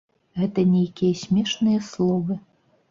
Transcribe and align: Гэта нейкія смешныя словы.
Гэта 0.43 0.63
нейкія 0.71 1.21
смешныя 1.23 1.87
словы. 1.93 2.43